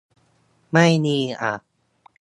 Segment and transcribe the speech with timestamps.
[0.73, 1.53] ไม่มีอ่ะ